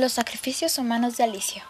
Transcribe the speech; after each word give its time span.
Los 0.00 0.12
sacrificios 0.12 0.78
humanos 0.78 1.18
de 1.18 1.24
Alicia. 1.24 1.62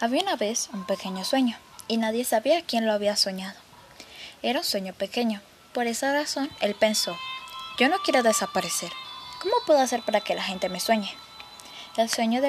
Había 0.00 0.22
una 0.22 0.34
vez 0.34 0.68
un 0.72 0.84
pequeño 0.84 1.24
sueño, 1.24 1.56
y 1.86 1.96
nadie 1.96 2.24
sabía 2.24 2.62
quién 2.62 2.86
lo 2.86 2.92
había 2.92 3.14
soñado. 3.14 3.56
Era 4.42 4.58
un 4.58 4.64
sueño 4.64 4.92
pequeño. 4.94 5.40
Por 5.72 5.86
esa 5.86 6.12
razón, 6.12 6.50
él 6.60 6.74
pensó, 6.74 7.16
yo 7.78 7.88
no 7.88 7.98
quiero 7.98 8.24
desaparecer. 8.24 8.90
¿Cómo 9.40 9.54
puedo 9.64 9.78
hacer 9.78 10.02
para 10.02 10.20
que 10.20 10.34
la 10.34 10.42
gente 10.42 10.68
me 10.68 10.80
sueñe? 10.80 11.14
El 11.96 12.10
sueño 12.10 12.42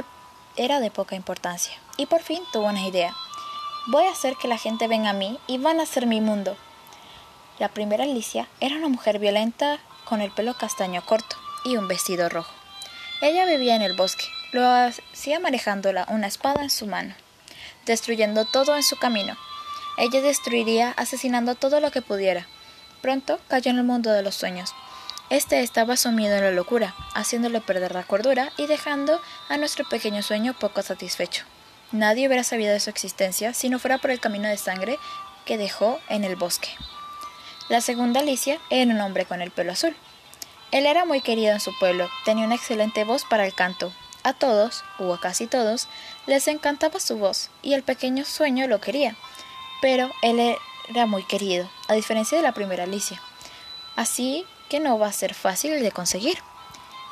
era 0.55 0.79
de 0.79 0.89
poca 0.89 1.15
importancia, 1.15 1.77
y 1.97 2.07
por 2.07 2.23
fin 2.23 2.41
tuvo 2.51 2.65
una 2.65 2.87
idea. 2.87 3.15
Voy 3.89 4.05
a 4.05 4.11
hacer 4.11 4.35
que 4.37 4.47
la 4.47 4.57
gente 4.57 4.87
venga 4.87 5.11
a 5.11 5.13
mí 5.13 5.37
y 5.45 5.59
van 5.59 5.79
a 5.79 5.85
ser 5.85 6.07
mi 6.07 6.21
mundo. 6.21 6.57
La 7.59 7.69
primera 7.69 8.05
Alicia 8.05 8.47
era 8.61 8.77
una 8.77 8.87
mujer 8.87 9.19
violenta 9.19 9.77
con 10.05 10.21
el 10.21 10.31
pelo 10.31 10.57
castaño 10.57 11.05
corto 11.05 11.35
y 11.65 11.77
un 11.77 11.87
vestido 11.87 12.29
rojo. 12.29 12.51
Ella 13.21 13.45
vivía 13.45 13.75
en 13.75 13.83
el 13.83 13.93
bosque, 13.93 14.25
lo 14.51 14.65
hacía 14.67 15.39
manejando 15.39 15.91
una 16.09 16.27
espada 16.27 16.61
en 16.63 16.69
su 16.69 16.87
mano, 16.87 17.13
destruyendo 17.85 18.45
todo 18.45 18.75
en 18.75 18.83
su 18.83 18.97
camino. 18.97 19.37
Ella 19.97 20.21
destruiría 20.21 20.91
asesinando 20.91 21.55
todo 21.55 21.79
lo 21.79 21.91
que 21.91 22.01
pudiera. 22.01 22.47
Pronto 23.01 23.39
cayó 23.47 23.71
en 23.71 23.77
el 23.77 23.83
mundo 23.83 24.11
de 24.11 24.21
los 24.21 24.35
sueños. 24.35 24.73
Este 25.29 25.61
estaba 25.61 25.97
sumido 25.97 26.35
en 26.35 26.43
la 26.43 26.51
locura, 26.51 26.95
haciéndole 27.13 27.59
perder 27.59 27.93
la 27.93 28.03
cordura 28.03 28.51
y 28.57 28.67
dejando 28.67 29.19
a 29.49 29.57
nuestro 29.57 29.87
pequeño 29.89 30.21
sueño 30.21 30.53
poco 30.53 30.81
satisfecho. 30.81 31.43
Nadie 31.91 32.27
hubiera 32.27 32.43
sabido 32.43 32.71
de 32.71 32.79
su 32.79 32.89
existencia 32.89 33.53
si 33.53 33.69
no 33.69 33.79
fuera 33.79 33.97
por 33.97 34.11
el 34.11 34.19
camino 34.19 34.47
de 34.47 34.57
sangre 34.57 34.99
que 35.45 35.57
dejó 35.57 35.99
en 36.09 36.23
el 36.23 36.35
bosque. 36.35 36.69
La 37.69 37.81
segunda 37.81 38.21
Alicia 38.21 38.59
era 38.69 38.91
un 38.91 39.01
hombre 39.01 39.25
con 39.25 39.41
el 39.41 39.51
pelo 39.51 39.73
azul. 39.73 39.95
Él 40.71 40.85
era 40.85 41.05
muy 41.05 41.21
querido 41.21 41.51
en 41.53 41.59
su 41.59 41.77
pueblo, 41.77 42.09
tenía 42.23 42.45
una 42.45 42.55
excelente 42.55 43.03
voz 43.03 43.25
para 43.25 43.45
el 43.45 43.53
canto. 43.53 43.91
A 44.27 44.33
todos, 44.33 44.83
o 44.99 45.13
a 45.13 45.21
casi 45.21 45.47
todos, 45.47 45.87
les 46.25 46.49
encantaba 46.49 46.99
su 46.99 47.17
voz, 47.17 47.49
y 47.61 47.75
el 47.75 47.81
pequeño 47.81 48.25
sueño 48.25 48.67
lo 48.67 48.81
quería. 48.81 49.15
Pero 49.81 50.11
él 50.21 50.57
era 50.89 51.05
muy 51.05 51.23
querido, 51.23 51.69
a 51.87 51.93
diferencia 51.93 52.37
de 52.37 52.43
la 52.43 52.51
primera 52.51 52.83
Alicia. 52.83 53.21
Así 53.95 54.45
que 54.67 54.81
no 54.81 54.99
va 54.99 55.07
a 55.07 55.13
ser 55.13 55.33
fácil 55.33 55.81
de 55.81 55.91
conseguir. 55.93 56.39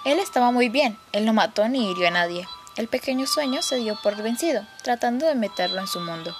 Él 0.03 0.19
estaba 0.19 0.51
muy 0.51 0.67
bien, 0.67 0.99
él 1.13 1.23
no 1.23 1.31
mató 1.31 1.65
ni 1.69 1.89
hirió 1.89 2.09
a 2.09 2.11
nadie. 2.11 2.49
El 2.75 2.89
pequeño 2.89 3.27
sueño 3.27 3.61
se 3.61 3.77
dio 3.77 3.97
por 4.03 4.21
vencido, 4.21 4.67
tratando 4.83 5.25
de 5.25 5.35
meterlo 5.35 5.79
en 5.79 5.87
su 5.87 6.01
mundo. 6.01 6.35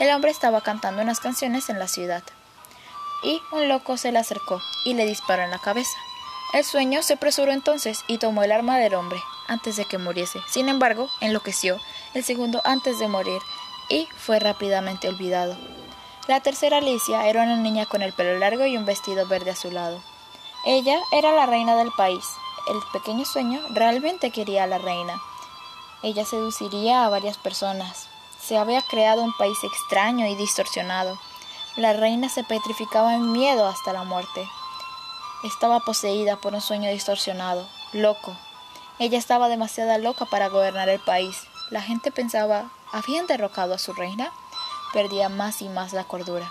El 0.00 0.12
hombre 0.12 0.32
estaba 0.32 0.60
cantando 0.60 1.02
unas 1.02 1.20
canciones 1.20 1.68
en 1.68 1.78
la 1.78 1.86
ciudad. 1.86 2.24
Y 3.22 3.40
un 3.52 3.68
loco 3.68 3.96
se 3.96 4.10
le 4.10 4.18
acercó 4.18 4.60
y 4.84 4.94
le 4.94 5.06
disparó 5.06 5.44
en 5.44 5.52
la 5.52 5.60
cabeza. 5.60 5.96
El 6.56 6.64
sueño 6.64 7.02
se 7.02 7.12
apresuró 7.12 7.52
entonces 7.52 8.02
y 8.06 8.16
tomó 8.16 8.42
el 8.42 8.50
arma 8.50 8.78
del 8.78 8.94
hombre 8.94 9.22
antes 9.46 9.76
de 9.76 9.84
que 9.84 9.98
muriese. 9.98 10.40
Sin 10.48 10.70
embargo, 10.70 11.10
enloqueció 11.20 11.78
el 12.14 12.24
segundo 12.24 12.62
antes 12.64 12.98
de 12.98 13.08
morir 13.08 13.42
y 13.90 14.08
fue 14.16 14.38
rápidamente 14.38 15.06
olvidado. 15.06 15.54
La 16.28 16.40
tercera 16.40 16.78
Alicia 16.78 17.28
era 17.28 17.42
una 17.42 17.56
niña 17.56 17.84
con 17.84 18.00
el 18.00 18.14
pelo 18.14 18.38
largo 18.38 18.64
y 18.64 18.78
un 18.78 18.86
vestido 18.86 19.26
verde 19.26 19.50
azulado. 19.50 20.00
Ella 20.64 20.98
era 21.12 21.30
la 21.32 21.44
reina 21.44 21.76
del 21.76 21.92
país. 21.92 22.24
El 22.68 22.78
pequeño 22.90 23.26
sueño 23.26 23.60
realmente 23.74 24.30
quería 24.30 24.64
a 24.64 24.66
la 24.66 24.78
reina. 24.78 25.20
Ella 26.02 26.24
seduciría 26.24 27.04
a 27.04 27.10
varias 27.10 27.36
personas. 27.36 28.08
Se 28.40 28.56
había 28.56 28.80
creado 28.80 29.22
un 29.22 29.36
país 29.36 29.58
extraño 29.62 30.26
y 30.26 30.34
distorsionado. 30.36 31.18
La 31.76 31.92
reina 31.92 32.30
se 32.30 32.44
petrificaba 32.44 33.12
en 33.12 33.30
miedo 33.32 33.66
hasta 33.66 33.92
la 33.92 34.04
muerte. 34.04 34.48
Estaba 35.46 35.78
poseída 35.78 36.34
por 36.34 36.54
un 36.54 36.60
sueño 36.60 36.90
distorsionado, 36.90 37.68
loco. 37.92 38.36
Ella 38.98 39.16
estaba 39.16 39.46
demasiado 39.46 39.96
loca 39.98 40.24
para 40.24 40.48
gobernar 40.48 40.88
el 40.88 40.98
país. 40.98 41.36
La 41.70 41.80
gente 41.80 42.10
pensaba, 42.10 42.68
¿habían 42.92 43.28
derrocado 43.28 43.74
a 43.74 43.78
su 43.78 43.92
reina? 43.92 44.32
Perdía 44.92 45.28
más 45.28 45.62
y 45.62 45.68
más 45.68 45.92
la 45.92 46.02
cordura. 46.02 46.50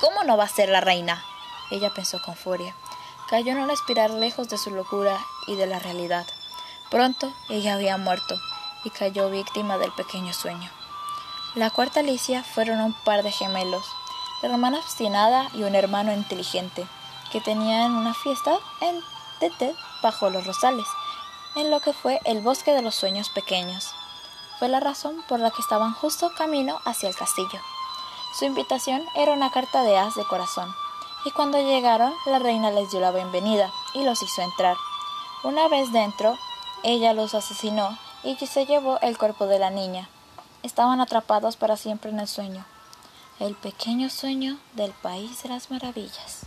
¿Cómo 0.00 0.24
no 0.24 0.38
va 0.38 0.44
a 0.44 0.48
ser 0.48 0.70
la 0.70 0.80
reina? 0.80 1.22
Ella 1.70 1.92
pensó 1.92 2.22
con 2.22 2.34
furia. 2.34 2.74
Cayó 3.28 3.52
en 3.52 3.58
una 3.58 3.74
espiral 3.74 4.18
lejos 4.20 4.48
de 4.48 4.56
su 4.56 4.70
locura 4.70 5.20
y 5.46 5.56
de 5.56 5.66
la 5.66 5.78
realidad. 5.78 6.26
Pronto 6.90 7.30
ella 7.50 7.74
había 7.74 7.98
muerto 7.98 8.40
y 8.84 8.90
cayó 8.90 9.28
víctima 9.28 9.76
del 9.76 9.92
pequeño 9.92 10.32
sueño. 10.32 10.70
La 11.54 11.68
cuarta 11.68 12.00
Alicia 12.00 12.42
fueron 12.42 12.80
un 12.80 12.94
par 13.04 13.22
de 13.22 13.32
gemelos, 13.32 13.84
la 14.40 14.48
hermana 14.48 14.78
obstinada 14.78 15.50
y 15.52 15.64
un 15.64 15.74
hermano 15.74 16.14
inteligente 16.14 16.86
que 17.30 17.40
tenían 17.40 17.92
una 17.92 18.14
fiesta 18.14 18.58
en 18.80 19.02
Tete 19.40 19.74
bajo 20.02 20.30
los 20.30 20.46
rosales, 20.46 20.86
en 21.54 21.70
lo 21.70 21.80
que 21.80 21.92
fue 21.92 22.20
el 22.24 22.40
bosque 22.40 22.72
de 22.72 22.82
los 22.82 22.94
sueños 22.94 23.30
pequeños. 23.30 23.94
Fue 24.58 24.68
la 24.68 24.80
razón 24.80 25.22
por 25.28 25.40
la 25.40 25.50
que 25.50 25.62
estaban 25.62 25.92
justo 25.94 26.32
camino 26.34 26.80
hacia 26.84 27.08
el 27.08 27.14
castillo. 27.14 27.60
Su 28.38 28.44
invitación 28.44 29.02
era 29.14 29.32
una 29.32 29.50
carta 29.50 29.82
de 29.82 29.96
as 29.96 30.14
de 30.14 30.24
corazón, 30.24 30.74
y 31.24 31.30
cuando 31.30 31.58
llegaron 31.58 32.12
la 32.26 32.38
reina 32.38 32.70
les 32.70 32.90
dio 32.90 33.00
la 33.00 33.10
bienvenida 33.10 33.70
y 33.94 34.04
los 34.04 34.22
hizo 34.22 34.42
entrar. 34.42 34.76
Una 35.44 35.68
vez 35.68 35.92
dentro, 35.92 36.36
ella 36.82 37.12
los 37.12 37.34
asesinó 37.34 37.96
y 38.22 38.36
se 38.36 38.66
llevó 38.66 38.98
el 39.00 39.16
cuerpo 39.16 39.46
de 39.46 39.58
la 39.58 39.70
niña. 39.70 40.08
Estaban 40.62 41.00
atrapados 41.00 41.56
para 41.56 41.76
siempre 41.76 42.10
en 42.10 42.20
el 42.20 42.28
sueño, 42.28 42.64
el 43.38 43.54
pequeño 43.54 44.10
sueño 44.10 44.58
del 44.74 44.92
país 44.92 45.42
de 45.42 45.48
las 45.50 45.70
maravillas. 45.70 46.46